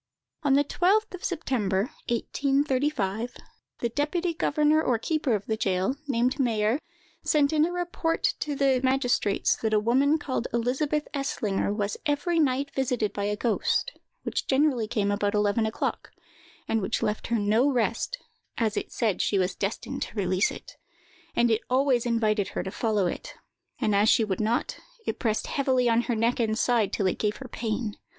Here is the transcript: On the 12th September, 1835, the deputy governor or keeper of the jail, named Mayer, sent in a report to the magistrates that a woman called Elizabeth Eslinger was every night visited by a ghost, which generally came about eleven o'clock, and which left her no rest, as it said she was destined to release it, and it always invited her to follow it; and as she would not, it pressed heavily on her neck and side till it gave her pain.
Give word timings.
On 0.41 0.53
the 0.55 0.63
12th 0.63 1.23
September, 1.23 1.81
1835, 2.09 3.35
the 3.81 3.89
deputy 3.89 4.33
governor 4.33 4.81
or 4.81 4.97
keeper 4.97 5.35
of 5.35 5.45
the 5.45 5.55
jail, 5.55 5.95
named 6.07 6.39
Mayer, 6.39 6.79
sent 7.23 7.53
in 7.53 7.65
a 7.67 7.71
report 7.71 8.23
to 8.39 8.55
the 8.55 8.81
magistrates 8.83 9.55
that 9.57 9.75
a 9.75 9.79
woman 9.79 10.17
called 10.17 10.47
Elizabeth 10.55 11.07
Eslinger 11.13 11.71
was 11.71 11.97
every 12.07 12.39
night 12.39 12.71
visited 12.73 13.13
by 13.13 13.25
a 13.25 13.35
ghost, 13.35 13.93
which 14.23 14.47
generally 14.47 14.87
came 14.87 15.11
about 15.11 15.35
eleven 15.35 15.67
o'clock, 15.67 16.11
and 16.67 16.81
which 16.81 17.03
left 17.03 17.27
her 17.27 17.37
no 17.37 17.69
rest, 17.71 18.17
as 18.57 18.75
it 18.75 18.91
said 18.91 19.21
she 19.21 19.37
was 19.37 19.53
destined 19.53 20.01
to 20.01 20.15
release 20.15 20.49
it, 20.49 20.77
and 21.35 21.51
it 21.51 21.61
always 21.69 22.07
invited 22.07 22.47
her 22.47 22.63
to 22.63 22.71
follow 22.71 23.05
it; 23.05 23.35
and 23.79 23.93
as 23.93 24.09
she 24.09 24.23
would 24.23 24.39
not, 24.41 24.79
it 25.05 25.19
pressed 25.19 25.45
heavily 25.45 25.87
on 25.87 26.01
her 26.01 26.15
neck 26.15 26.39
and 26.39 26.57
side 26.57 26.91
till 26.91 27.05
it 27.05 27.19
gave 27.19 27.35
her 27.37 27.47
pain. 27.47 27.93